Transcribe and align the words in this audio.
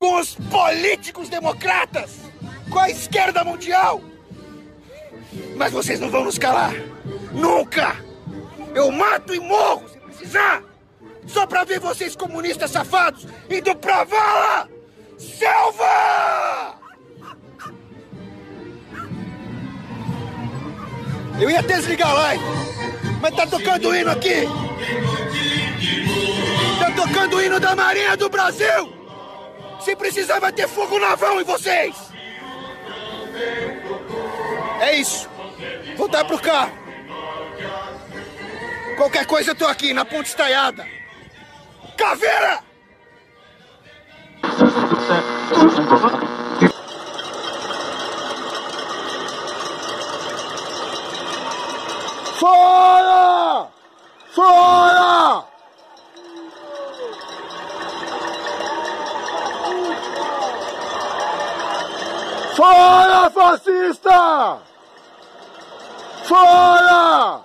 Com 0.00 0.20
os 0.20 0.34
políticos 0.34 1.28
democratas! 1.28 2.20
Com 2.70 2.78
a 2.78 2.90
esquerda 2.90 3.44
mundial! 3.44 4.00
Mas 5.56 5.72
vocês 5.72 6.00
não 6.00 6.10
vão 6.10 6.24
nos 6.24 6.38
calar! 6.38 6.72
Nunca! 7.32 7.96
Eu 8.74 8.90
mato 8.90 9.34
e 9.34 9.40
morro 9.40 9.88
se 9.88 9.98
precisar! 9.98 10.62
Só 11.26 11.46
pra 11.46 11.64
ver 11.64 11.78
vocês 11.78 12.16
comunistas 12.16 12.70
safados 12.70 13.26
indo 13.48 13.74
pra 13.76 14.04
vala! 14.04 14.68
Selva! 15.16 16.74
Eu 21.40 21.50
ia 21.50 21.62
desligar 21.62 22.10
a 22.10 22.14
live, 22.14 22.44
mas 23.20 23.34
tá 23.34 23.46
tocando 23.46 23.88
o 23.88 23.96
hino 23.96 24.10
aqui! 24.10 24.46
Tocando 27.04 27.36
o 27.36 27.42
hino 27.42 27.60
da 27.60 27.76
Marinha 27.76 28.16
do 28.16 28.30
Brasil! 28.30 28.90
Se 29.78 29.94
precisar, 29.94 30.40
vai 30.40 30.50
ter 30.50 30.66
fogo 30.66 30.98
naval 30.98 31.38
em 31.38 31.44
vocês! 31.44 31.94
É 34.80 34.96
isso! 34.96 35.28
Voltar 35.98 36.24
pro 36.24 36.38
carro! 36.38 36.72
Qualquer 38.96 39.26
coisa 39.26 39.50
eu 39.50 39.54
tô 39.54 39.66
aqui, 39.66 39.92
na 39.92 40.06
ponte 40.06 40.28
estaiada! 40.28 40.88
Caveira! 41.94 42.60
Fora! 52.40 53.68
Fora! 54.34 54.73
Fora, 62.64 63.30
fascista! 63.30 64.62
Fora! 66.22 67.42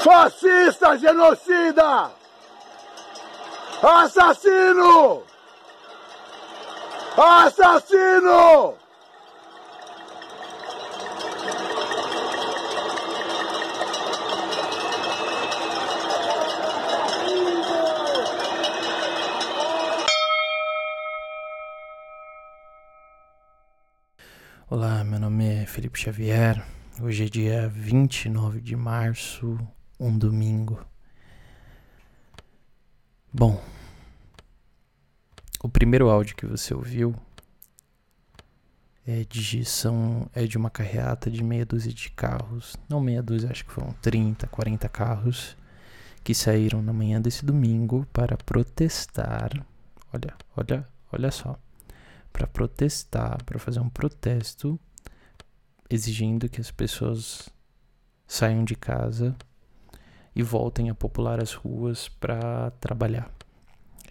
Fascista 0.00 0.98
genocida! 0.98 2.12
Assassino! 3.80 5.24
Assassino! 7.16 8.76
Felipe 25.80 25.98
Xavier. 25.98 26.62
Hoje 27.00 27.24
é 27.24 27.28
dia 27.30 27.66
29 27.66 28.60
de 28.60 28.76
março, 28.76 29.58
um 29.98 30.14
domingo. 30.18 30.78
Bom, 33.32 33.58
o 35.62 35.70
primeiro 35.70 36.10
áudio 36.10 36.36
que 36.36 36.44
você 36.44 36.74
ouviu 36.74 37.14
é 39.06 39.24
de, 39.24 39.64
são, 39.64 40.28
é 40.34 40.44
de 40.44 40.58
uma 40.58 40.68
carreata 40.68 41.30
de 41.30 41.42
meia 41.42 41.64
dúzia 41.64 41.94
de 41.94 42.10
carros. 42.10 42.76
Não 42.86 43.00
meia 43.00 43.22
dúzia, 43.22 43.50
acho 43.50 43.64
que 43.64 43.72
foram 43.72 43.94
30, 44.02 44.48
40 44.48 44.86
carros 44.90 45.56
que 46.22 46.34
saíram 46.34 46.82
na 46.82 46.92
manhã 46.92 47.18
desse 47.22 47.42
domingo 47.42 48.06
para 48.12 48.36
protestar. 48.36 49.50
Olha, 50.12 50.34
olha, 50.54 50.86
olha 51.10 51.30
só 51.30 51.58
para 52.30 52.46
protestar, 52.46 53.42
para 53.44 53.58
fazer 53.58 53.80
um 53.80 53.88
protesto 53.88 54.78
exigindo 55.90 56.48
que 56.48 56.60
as 56.60 56.70
pessoas 56.70 57.50
saiam 58.26 58.64
de 58.64 58.76
casa 58.76 59.34
e 60.34 60.42
voltem 60.42 60.88
a 60.88 60.94
popular 60.94 61.42
as 61.42 61.52
ruas 61.52 62.08
para 62.08 62.70
trabalhar. 62.80 63.30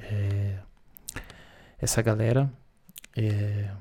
É, 0.02 0.60
essa 1.80 2.02
galera, 2.02 2.52
é, 3.16 3.72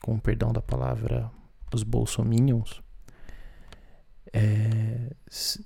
com 0.00 0.14
o 0.14 0.20
perdão 0.20 0.52
da 0.52 0.62
palavra, 0.62 1.30
os 1.72 1.82
bolsominions, 1.82 2.82
é, 4.32 5.10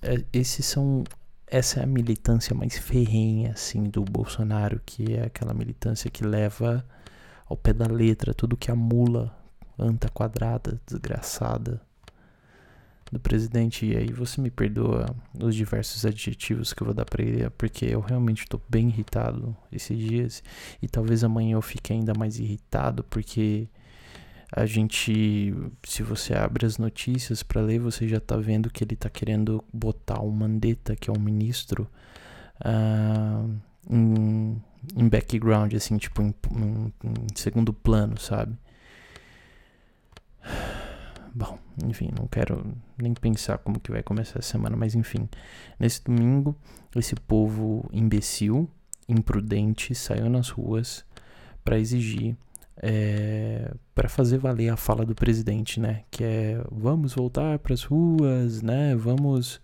é, 0.02 0.24
esses 0.32 0.66
são 0.66 1.04
essa 1.46 1.80
é 1.80 1.84
a 1.84 1.86
militância 1.86 2.54
mais 2.54 2.76
ferrenha 2.76 3.52
assim 3.52 3.84
do 3.84 4.02
Bolsonaro, 4.02 4.80
que 4.84 5.14
é 5.14 5.24
aquela 5.24 5.54
militância 5.54 6.10
que 6.10 6.24
leva 6.24 6.84
ao 7.46 7.56
pé 7.56 7.72
da 7.72 7.86
letra 7.86 8.34
tudo 8.34 8.56
que 8.56 8.70
a 8.70 8.74
mula 8.74 9.43
anta 9.78 10.08
quadrada, 10.08 10.80
desgraçada 10.86 11.80
do 13.10 13.20
presidente. 13.20 13.86
E 13.86 13.96
aí 13.96 14.12
você 14.12 14.40
me 14.40 14.50
perdoa 14.50 15.06
os 15.40 15.54
diversos 15.54 16.04
adjetivos 16.04 16.72
que 16.72 16.82
eu 16.82 16.86
vou 16.86 16.94
dar 16.94 17.04
para 17.04 17.22
ele, 17.22 17.48
porque 17.50 17.84
eu 17.84 18.00
realmente 18.00 18.42
estou 18.42 18.60
bem 18.68 18.88
irritado 18.88 19.56
esses 19.72 19.98
dias 19.98 20.42
e 20.82 20.88
talvez 20.88 21.24
amanhã 21.24 21.54
eu 21.54 21.62
fique 21.62 21.92
ainda 21.92 22.12
mais 22.14 22.38
irritado 22.38 23.04
porque 23.04 23.68
a 24.52 24.66
gente, 24.66 25.52
se 25.84 26.02
você 26.02 26.32
abre 26.34 26.64
as 26.64 26.78
notícias 26.78 27.42
para 27.42 27.60
ler, 27.60 27.80
você 27.80 28.06
já 28.06 28.20
tá 28.20 28.36
vendo 28.36 28.70
que 28.70 28.84
ele 28.84 28.94
tá 28.94 29.10
querendo 29.10 29.64
botar 29.72 30.20
o 30.20 30.30
Mandetta, 30.30 30.94
que 30.94 31.10
é 31.10 31.12
o 31.12 31.18
ministro, 31.18 31.88
uh, 32.64 33.52
em 33.90 34.62
em 34.96 35.08
background, 35.08 35.72
assim, 35.74 35.96
tipo, 35.96 36.22
em, 36.22 36.34
em, 36.52 36.92
em 37.04 37.36
segundo 37.36 37.72
plano, 37.72 38.18
sabe? 38.18 38.56
Bom, 41.34 41.58
enfim, 41.84 42.10
não 42.16 42.28
quero 42.28 42.64
nem 42.96 43.12
pensar 43.12 43.58
como 43.58 43.80
que 43.80 43.90
vai 43.90 44.04
começar 44.04 44.38
a 44.38 44.42
semana, 44.42 44.76
mas 44.76 44.94
enfim. 44.94 45.28
Nesse 45.80 46.04
domingo, 46.04 46.54
esse 46.94 47.16
povo 47.16 47.88
imbecil, 47.92 48.70
imprudente, 49.08 49.96
saiu 49.96 50.30
nas 50.30 50.50
ruas 50.50 51.04
para 51.64 51.76
exigir, 51.76 52.36
é, 52.76 53.74
para 53.94 54.08
fazer 54.08 54.38
valer 54.38 54.68
a 54.68 54.76
fala 54.76 55.04
do 55.04 55.14
presidente, 55.14 55.80
né? 55.80 56.04
Que 56.08 56.22
é 56.22 56.64
vamos 56.70 57.14
voltar 57.14 57.58
para 57.58 57.74
as 57.74 57.82
ruas, 57.82 58.62
né? 58.62 58.94
Vamos, 58.94 59.60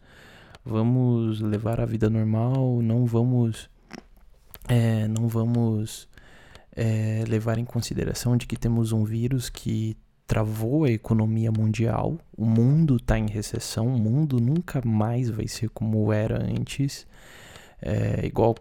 vamos 0.64 1.40
levar 1.40 1.80
a 1.80 1.86
vida 1.86 2.10
normal, 2.10 2.82
não 2.82 3.06
vamos 3.06 3.70
é, 4.68 5.06
não 5.06 5.28
vamos 5.28 6.08
é, 6.74 7.24
levar 7.28 7.58
em 7.58 7.64
consideração 7.64 8.36
de 8.36 8.46
que 8.46 8.56
temos 8.56 8.90
um 8.90 9.04
vírus 9.04 9.48
que 9.48 9.96
travou 10.30 10.84
a 10.84 10.90
economia 10.92 11.50
mundial, 11.50 12.16
o 12.36 12.46
mundo 12.46 12.98
está 12.98 13.18
em 13.18 13.26
recessão, 13.28 13.88
o 13.88 13.98
mundo 13.98 14.38
nunca 14.38 14.80
mais 14.86 15.28
vai 15.28 15.48
ser 15.48 15.68
como 15.70 16.12
era 16.12 16.40
antes, 16.40 17.04
é, 17.82 18.24
igual, 18.24 18.54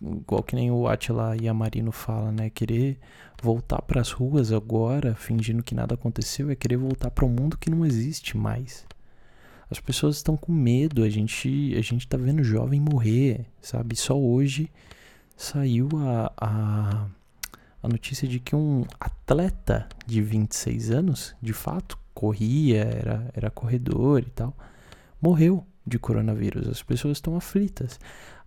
igual 0.00 0.42
que 0.42 0.56
nem 0.56 0.70
o 0.70 0.88
Atila 0.88 1.36
Yamarino 1.36 1.92
fala, 1.92 2.32
né? 2.32 2.48
Querer 2.48 2.98
voltar 3.42 3.82
para 3.82 4.00
as 4.00 4.10
ruas 4.10 4.52
agora, 4.52 5.14
fingindo 5.14 5.62
que 5.62 5.74
nada 5.74 5.96
aconteceu, 5.96 6.48
é 6.48 6.54
querer 6.56 6.78
voltar 6.78 7.10
para 7.10 7.26
um 7.26 7.28
mundo 7.28 7.58
que 7.58 7.68
não 7.68 7.84
existe 7.84 8.34
mais. 8.34 8.86
As 9.70 9.78
pessoas 9.78 10.16
estão 10.16 10.34
com 10.34 10.50
medo, 10.50 11.04
a 11.04 11.10
gente, 11.10 11.74
a 11.76 11.82
gente 11.82 12.08
tá 12.08 12.16
vendo 12.16 12.42
jovem 12.42 12.80
morrer, 12.80 13.44
sabe? 13.60 13.96
Só 13.96 14.18
hoje 14.18 14.70
saiu 15.36 15.90
a, 15.94 16.32
a, 16.40 17.06
a 17.82 17.88
notícia 17.88 18.28
de 18.28 18.38
que 18.38 18.54
um 18.54 18.84
atleta 19.00 19.88
de 20.06 20.22
26 20.22 20.90
anos, 20.90 21.34
de 21.42 21.52
fato, 21.52 21.98
corria, 22.14 22.84
era, 22.84 23.30
era 23.34 23.50
corredor 23.50 24.20
e 24.20 24.30
tal, 24.30 24.56
morreu 25.20 25.66
de 25.86 25.98
coronavírus. 25.98 26.68
As 26.68 26.82
pessoas 26.82 27.18
estão 27.18 27.36
aflitas. 27.36 27.98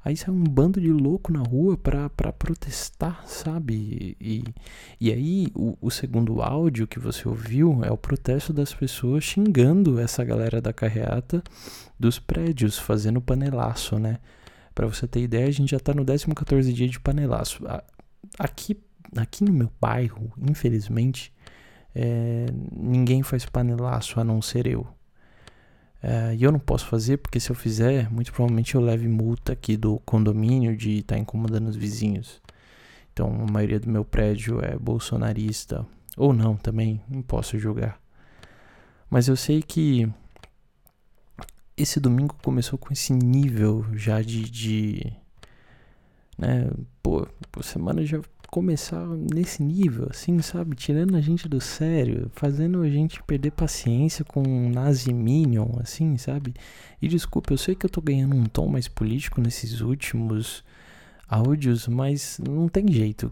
Aí 0.05 0.15
sai 0.15 0.31
um 0.31 0.43
bando 0.43 0.79
de 0.79 0.91
louco 0.91 1.33
na 1.33 1.39
rua 1.39 1.75
para 1.75 2.31
protestar, 2.31 3.27
sabe? 3.27 4.15
E, 4.21 4.43
e 5.01 5.11
aí 5.11 5.47
o, 5.55 5.75
o, 5.81 5.89
segundo 5.89 6.43
áudio 6.43 6.85
que 6.85 6.99
você 6.99 7.27
ouviu 7.27 7.83
é 7.83 7.91
o 7.91 7.97
protesto 7.97 8.53
das 8.53 8.71
pessoas 8.71 9.23
xingando 9.23 9.99
essa 9.99 10.23
galera 10.23 10.61
da 10.61 10.71
carreata 10.71 11.43
dos 11.99 12.19
prédios, 12.19 12.77
fazendo 12.77 13.19
panelaço, 13.19 13.97
né? 13.97 14.19
Para 14.75 14.85
você 14.85 15.07
ter 15.07 15.21
ideia, 15.21 15.47
a 15.47 15.51
gente 15.51 15.71
já 15.71 15.77
está 15.77 15.91
no 15.91 16.05
14 16.05 16.71
dia 16.71 16.87
de 16.87 16.99
panelaço. 16.99 17.63
Aqui, 18.37 18.77
aqui 19.15 19.43
no 19.43 19.51
meu 19.51 19.71
bairro, 19.79 20.31
infelizmente, 20.37 21.33
é, 21.93 22.45
ninguém 22.71 23.23
faz 23.23 23.45
panelaço 23.45 24.19
a 24.19 24.23
não 24.23 24.41
ser 24.41 24.67
eu. 24.67 24.87
É, 26.03 26.35
e 26.35 26.43
eu 26.43 26.51
não 26.51 26.59
posso 26.59 26.85
fazer 26.85 27.17
porque 27.17 27.39
se 27.39 27.49
eu 27.49 27.55
fizer, 27.55 28.11
muito 28.11 28.31
provavelmente 28.31 28.75
eu 28.75 28.81
leve 28.81 29.07
multa 29.07 29.53
aqui 29.53 29.75
do 29.75 29.99
condomínio 30.05 30.77
de 30.77 30.99
estar 30.99 31.15
tá 31.15 31.21
incomodando 31.21 31.67
os 31.67 31.75
vizinhos. 31.75 32.41
Então 33.11 33.27
a 33.47 33.51
maioria 33.51 33.79
do 33.79 33.89
meu 33.89 34.05
prédio 34.05 34.63
é 34.63 34.77
bolsonarista. 34.77 35.85
Ou 36.17 36.33
não 36.33 36.55
também, 36.55 37.01
não 37.09 37.21
posso 37.21 37.57
julgar. 37.57 37.99
Mas 39.09 39.27
eu 39.27 39.35
sei 39.35 39.61
que 39.61 40.07
esse 41.77 41.99
domingo 41.99 42.35
começou 42.41 42.77
com 42.77 42.91
esse 42.93 43.13
nível 43.13 43.85
já 43.93 44.21
de. 44.21 44.49
de 44.49 45.13
né? 46.37 46.69
Pô, 47.05 47.27
a 47.55 47.61
semana 47.61 48.03
já 48.03 48.19
começar 48.49 49.05
nesse 49.31 49.61
nível, 49.61 50.07
assim, 50.09 50.41
sabe? 50.41 50.75
Tirando 50.75 51.15
a 51.15 51.21
gente 51.21 51.47
do 51.47 51.61
sério, 51.61 52.31
fazendo 52.33 52.81
a 52.81 52.89
gente 52.89 53.21
perder 53.21 53.51
paciência 53.51 54.25
com 54.25 54.41
um 54.41 54.71
nazi 54.71 55.13
minion, 55.13 55.67
assim, 55.79 56.17
sabe? 56.17 56.55
E 56.99 57.07
desculpa, 57.07 57.53
eu 57.53 57.59
sei 57.59 57.75
que 57.75 57.85
eu 57.85 57.89
tô 57.91 58.01
ganhando 58.01 58.35
um 58.35 58.45
tom 58.45 58.65
mais 58.65 58.87
político 58.87 59.39
nesses 59.39 59.81
últimos 59.81 60.63
áudios, 61.29 61.87
mas 61.87 62.39
não 62.43 62.67
tem 62.67 62.91
jeito, 62.91 63.31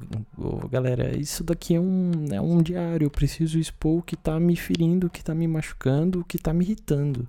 galera. 0.69 1.17
Isso 1.17 1.43
daqui 1.43 1.73
é 1.73 1.79
um, 1.79 2.11
é 2.31 2.39
um 2.39 2.61
diário. 2.61 3.05
Eu 3.05 3.09
preciso 3.09 3.57
expor 3.57 3.97
o 3.97 4.03
que 4.03 4.15
tá 4.15 4.39
me 4.39 4.55
ferindo, 4.55 5.07
o 5.07 5.09
que 5.09 5.23
tá 5.23 5.33
me 5.33 5.47
machucando, 5.47 6.19
o 6.19 6.23
que 6.23 6.37
tá 6.37 6.53
me 6.53 6.63
irritando. 6.63 7.27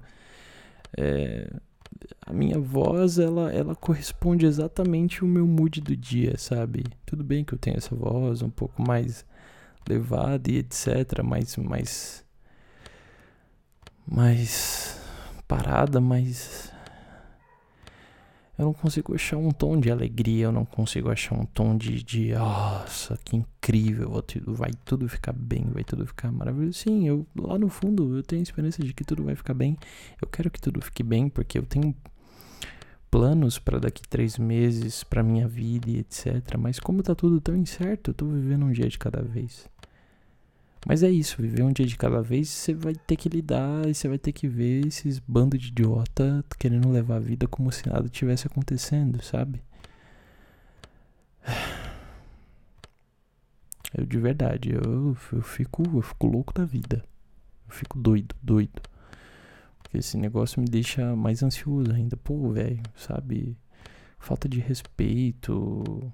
É, 0.94 1.50
a 2.27 2.33
minha 2.33 2.59
voz, 2.59 3.19
ela, 3.19 3.53
ela 3.53 3.75
corresponde 3.75 4.47
exatamente 4.47 5.23
ao 5.23 5.29
meu 5.29 5.47
mood 5.47 5.81
do 5.81 5.97
dia, 5.97 6.37
sabe? 6.39 6.85
Tudo 7.06 7.23
bem 7.25 7.45
que 7.45 7.55
eu 7.55 7.59
tenho 7.59 7.77
essa 7.77 7.95
voz 7.95 8.43
um 8.43 8.51
pouco 8.51 8.83
mais 8.83 9.25
levada 9.89 10.51
e 10.51 10.59
etc, 10.59 11.23
mais 11.23 11.56
mais 11.56 12.25
mais 14.06 15.01
parada, 15.47 16.01
mas 16.01 16.74
eu 18.56 18.67
não 18.67 18.73
consigo 18.73 19.15
achar 19.15 19.37
um 19.37 19.51
tom 19.51 19.81
de 19.81 19.91
alegria, 19.91 20.45
eu 20.45 20.53
não 20.53 20.65
consigo 20.65 21.11
achar 21.11 21.35
um 21.35 21.45
tom 21.45 21.77
de, 21.77 22.03
de 22.03 22.33
nossa, 22.33 23.19
que 23.25 23.37
incrível, 23.37 24.23
vai 24.47 24.71
tudo 24.85 25.09
ficar 25.09 25.33
bem, 25.33 25.67
vai 25.73 25.83
tudo 25.83 26.06
ficar 26.06 26.31
maravilhoso. 26.31 26.79
Sim, 26.79 27.09
eu 27.09 27.27
lá 27.37 27.59
no 27.59 27.69
fundo 27.69 28.17
eu 28.17 28.23
tenho 28.23 28.43
esperança 28.43 28.83
de 28.83 28.95
que 28.95 29.03
tudo 29.05 29.25
vai 29.25 29.35
ficar 29.35 29.55
bem. 29.55 29.77
Eu 30.23 30.29
quero 30.29 30.51
que 30.51 30.61
tudo 30.61 30.81
fique 30.81 31.03
bem 31.03 31.29
porque 31.29 31.59
eu 31.59 31.65
tenho 31.65 31.95
planos 33.11 33.59
para 33.59 33.79
daqui 33.79 34.03
três 34.09 34.39
meses, 34.39 35.05
para 35.05 35.23
minha 35.23 35.49
vida 35.49 35.91
e 35.91 35.99
etc. 35.99 36.56
Mas 36.59 36.79
como 36.79 37.03
tá 37.03 37.15
tudo 37.15 37.41
tão 37.41 37.56
incerto, 37.56 38.11
eu 38.11 38.15
tô 38.15 38.27
vivendo 38.27 38.67
um 38.67 38.73
dia 38.73 38.89
de 38.89 38.99
cada 38.99 39.23
vez. 39.23 39.69
Mas 40.86 41.02
é 41.02 41.10
isso, 41.10 41.40
viver 41.40 41.62
um 41.62 41.72
dia 41.72 41.86
de 41.86 41.96
cada 41.96 42.20
vez, 42.20 42.48
você 42.48 42.75
vai 42.75 42.94
ter 42.94 43.16
que 43.16 43.28
lidar 43.28 43.88
e 43.88 43.94
você 43.94 44.06
vai 44.06 44.19
ter 44.19 44.32
que 44.32 44.46
ver 44.46 44.86
esses 44.86 45.19
bandos 45.19 45.58
de 45.60 45.69
idiota 45.69 46.44
querendo 46.58 46.90
levar 46.90 47.16
a 47.16 47.20
vida 47.20 47.48
como 47.48 47.72
se 47.72 47.88
nada 47.88 48.06
tivesse 48.08 48.46
acontecendo, 48.46 49.22
sabe? 49.22 49.62
Eu 53.96 54.04
de 54.04 54.19
verdade, 54.19 54.72
eu, 54.72 55.16
eu 55.32 55.42
fico, 55.42 55.84
eu 55.94 56.02
fico 56.02 56.26
louco 56.26 56.52
da 56.52 56.64
vida. 56.64 57.04
Eu 57.69 57.72
fico 57.72 57.96
doido, 57.96 58.34
doido. 58.42 58.82
Porque 59.78 59.98
esse 59.98 60.16
negócio 60.16 60.60
me 60.60 60.66
deixa 60.66 61.14
mais 61.14 61.44
ansioso 61.44 61.92
ainda. 61.92 62.16
Pô, 62.16 62.50
velho, 62.50 62.82
sabe? 62.96 63.56
Falta 64.19 64.48
de 64.48 64.58
respeito. 64.58 66.12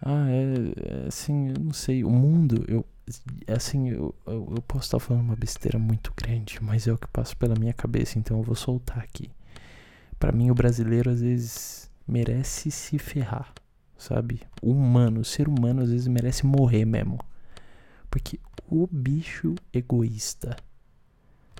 Ah, 0.00 0.26
é, 0.30 1.04
é 1.04 1.06
assim, 1.06 1.48
eu 1.48 1.56
não 1.60 1.74
sei. 1.74 2.02
O 2.02 2.08
mundo, 2.08 2.64
eu 2.66 2.82
assim, 3.48 3.90
eu, 3.90 4.14
eu, 4.26 4.62
posso 4.66 4.86
estar 4.86 4.98
falando 4.98 5.22
uma 5.22 5.36
besteira 5.36 5.78
muito 5.78 6.12
grande, 6.16 6.58
mas 6.62 6.86
é 6.86 6.92
o 6.92 6.98
que 6.98 7.06
passa 7.08 7.34
pela 7.36 7.54
minha 7.54 7.72
cabeça, 7.72 8.18
então 8.18 8.38
eu 8.38 8.42
vou 8.42 8.54
soltar 8.54 8.98
aqui. 8.98 9.30
Para 10.18 10.32
mim, 10.32 10.50
o 10.50 10.54
brasileiro 10.54 11.10
às 11.10 11.20
vezes 11.20 11.90
merece 12.06 12.70
se 12.70 12.98
ferrar, 12.98 13.52
sabe? 13.98 14.40
O 14.62 14.70
humano, 14.70 15.20
o 15.20 15.24
ser 15.24 15.48
humano 15.48 15.82
às 15.82 15.90
vezes 15.90 16.06
merece 16.06 16.46
morrer 16.46 16.84
mesmo. 16.84 17.18
Porque 18.10 18.38
o 18.68 18.86
bicho 18.86 19.54
egoísta 19.72 20.56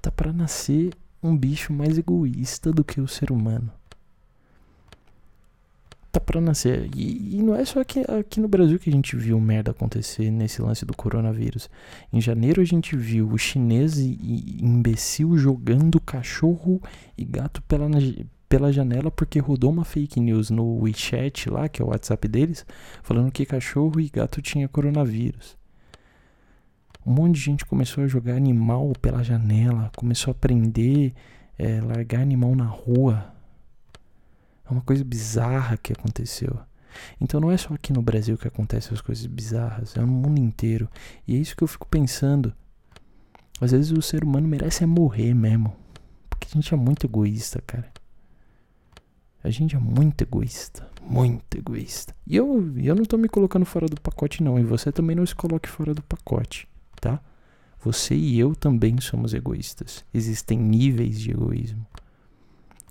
tá 0.00 0.10
para 0.10 0.32
nascer 0.32 0.92
um 1.22 1.36
bicho 1.36 1.72
mais 1.72 1.98
egoísta 1.98 2.70
do 2.70 2.84
que 2.84 3.00
o 3.00 3.08
ser 3.08 3.30
humano 3.32 3.72
tá 6.14 6.20
para 6.20 6.40
nascer. 6.40 6.88
E, 6.96 7.36
e, 7.36 7.42
não 7.42 7.54
é 7.56 7.64
só 7.64 7.80
aqui, 7.80 8.00
aqui 8.00 8.40
no 8.40 8.46
Brasil 8.48 8.78
que 8.78 8.88
a 8.88 8.92
gente 8.92 9.16
viu 9.16 9.40
merda 9.40 9.72
acontecer 9.72 10.30
nesse 10.30 10.62
lance 10.62 10.84
do 10.84 10.94
coronavírus. 10.94 11.68
Em 12.12 12.20
janeiro 12.20 12.60
a 12.60 12.64
gente 12.64 12.96
viu 12.96 13.28
o 13.28 13.36
chinês 13.36 13.98
e 13.98 14.58
imbecil 14.62 15.36
jogando 15.36 16.00
cachorro 16.00 16.80
e 17.18 17.24
gato 17.24 17.60
pela, 17.62 17.88
pela 18.48 18.72
janela 18.72 19.10
porque 19.10 19.40
rodou 19.40 19.70
uma 19.70 19.84
fake 19.84 20.20
news 20.20 20.50
no 20.50 20.80
WeChat 20.82 21.50
lá, 21.50 21.68
que 21.68 21.82
é 21.82 21.84
o 21.84 21.88
WhatsApp 21.88 22.28
deles, 22.28 22.64
falando 23.02 23.32
que 23.32 23.44
cachorro 23.44 24.00
e 24.00 24.08
gato 24.08 24.40
tinha 24.40 24.68
coronavírus. 24.68 25.56
Um 27.04 27.12
monte 27.12 27.34
de 27.34 27.40
gente 27.40 27.66
começou 27.66 28.04
a 28.04 28.06
jogar 28.06 28.34
animal 28.34 28.92
pela 29.02 29.22
janela, 29.22 29.90
começou 29.96 30.30
a 30.30 30.34
prender, 30.34 31.12
é, 31.58 31.80
largar 31.80 32.20
animal 32.20 32.54
na 32.54 32.64
rua 32.64 33.33
é 34.66 34.70
uma 34.70 34.80
coisa 34.80 35.04
bizarra 35.04 35.76
que 35.76 35.92
aconteceu. 35.92 36.58
Então 37.20 37.40
não 37.40 37.50
é 37.50 37.56
só 37.56 37.74
aqui 37.74 37.92
no 37.92 38.02
Brasil 38.02 38.38
que 38.38 38.48
acontecem 38.48 38.92
as 38.92 39.00
coisas 39.00 39.26
bizarras, 39.26 39.96
é 39.96 40.00
no 40.00 40.06
mundo 40.06 40.38
inteiro. 40.38 40.88
E 41.26 41.34
é 41.34 41.38
isso 41.38 41.56
que 41.56 41.62
eu 41.62 41.68
fico 41.68 41.86
pensando. 41.86 42.52
Às 43.60 43.72
vezes 43.72 43.90
o 43.90 44.02
ser 44.02 44.24
humano 44.24 44.48
merece 44.48 44.84
é 44.84 44.86
morrer 44.86 45.34
mesmo. 45.34 45.74
Porque 46.28 46.48
a 46.50 46.54
gente 46.54 46.72
é 46.72 46.76
muito 46.76 47.06
egoísta, 47.06 47.62
cara. 47.66 47.92
A 49.42 49.50
gente 49.50 49.76
é 49.76 49.78
muito 49.78 50.22
egoísta. 50.22 50.88
Muito 51.02 51.58
egoísta. 51.58 52.14
E 52.26 52.34
eu, 52.34 52.72
eu 52.78 52.94
não 52.94 53.04
tô 53.04 53.18
me 53.18 53.28
colocando 53.28 53.66
fora 53.66 53.86
do 53.86 54.00
pacote, 54.00 54.42
não. 54.42 54.58
E 54.58 54.62
você 54.62 54.90
também 54.90 55.14
não 55.14 55.26
se 55.26 55.34
coloque 55.34 55.68
fora 55.68 55.92
do 55.94 56.02
pacote, 56.02 56.66
tá? 57.00 57.20
Você 57.80 58.14
e 58.14 58.38
eu 58.38 58.56
também 58.56 58.98
somos 59.00 59.34
egoístas. 59.34 60.04
Existem 60.14 60.58
níveis 60.58 61.20
de 61.20 61.30
egoísmo. 61.32 61.86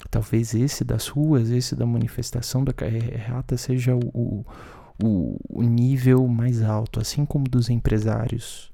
Talvez 0.10 0.54
esse 0.54 0.84
das 0.84 1.08
ruas, 1.08 1.50
esse 1.50 1.76
da 1.76 1.86
manifestação 1.86 2.64
da 2.64 2.74
carreata 2.74 3.58
seja 3.58 3.96
o, 3.96 4.46
o, 5.02 5.38
o 5.50 5.62
nível 5.62 6.28
mais 6.28 6.62
alto, 6.62 7.00
assim 7.00 7.26
como 7.26 7.46
dos 7.46 7.70
empresários. 7.70 8.72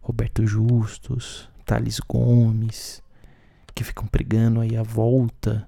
Roberto 0.00 0.46
Justus, 0.46 1.48
Thales 1.64 2.00
Gomes, 2.00 3.02
que 3.74 3.84
ficam 3.84 4.06
pregando 4.06 4.60
aí 4.60 4.76
a 4.76 4.82
volta 4.82 5.66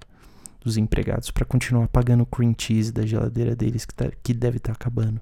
dos 0.59 0.77
empregados 0.77 1.29
para 1.29 1.45
continuar 1.45 1.87
pagando 1.87 2.23
o 2.23 2.25
cream 2.25 2.55
cheese 2.57 2.91
da 2.91 3.05
geladeira 3.05 3.55
deles 3.55 3.85
que, 3.85 3.93
tá, 3.93 4.09
que 4.23 4.33
deve 4.33 4.57
estar 4.57 4.73
tá 4.73 4.75
acabando. 4.75 5.21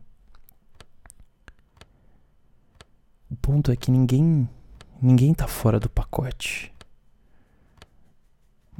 O 3.29 3.35
ponto 3.35 3.71
é 3.71 3.75
que 3.75 3.91
ninguém 3.91 4.47
ninguém 5.01 5.33
tá 5.33 5.47
fora 5.47 5.79
do 5.79 5.89
pacote. 5.89 6.71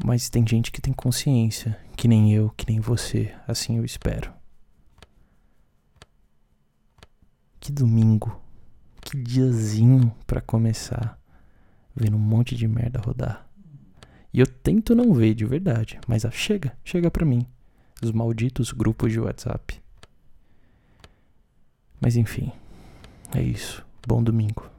Mas 0.04 0.30
tem 0.30 0.46
gente 0.48 0.72
que 0.72 0.82
tem 0.82 0.94
consciência, 0.94 1.80
que 1.96 2.08
nem 2.08 2.34
eu, 2.34 2.50
que 2.52 2.66
nem 2.68 2.80
você, 2.80 3.34
assim 3.48 3.78
eu 3.78 3.86
espero. 3.86 4.34
Que 7.60 7.72
domingo, 7.72 8.42
que 9.00 9.16
diazinho 9.16 10.12
para 10.26 10.42
começar 10.42 11.22
vendo 11.96 12.16
um 12.16 12.20
monte 12.20 12.56
de 12.56 12.68
merda 12.68 13.00
rodar. 13.00 13.48
E 14.34 14.40
eu 14.40 14.48
tento 14.48 14.96
não 14.96 15.14
ver 15.14 15.34
de 15.34 15.46
verdade, 15.46 16.00
mas 16.08 16.26
ah, 16.26 16.32
chega, 16.32 16.76
chega 16.84 17.12
pra 17.12 17.26
mim. 17.26 17.46
Os 18.02 18.12
malditos 18.12 18.72
grupos 18.72 19.12
de 19.12 19.20
WhatsApp. 19.20 19.80
Mas 22.00 22.16
enfim, 22.16 22.52
é 23.36 23.42
isso. 23.42 23.86
Bom 24.08 24.24
domingo. 24.24 24.71